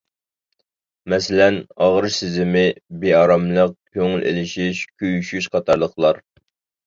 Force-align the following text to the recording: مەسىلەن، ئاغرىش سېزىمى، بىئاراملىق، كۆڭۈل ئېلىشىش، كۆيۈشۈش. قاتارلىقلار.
مەسىلەن، 1.13 1.57
ئاغرىش 1.87 2.15
سېزىمى، 2.21 2.63
بىئاراملىق، 3.03 3.75
كۆڭۈل 3.99 4.25
ئېلىشىش، 4.31 4.81
كۆيۈشۈش. 5.03 5.49
قاتارلىقلار. 5.57 6.23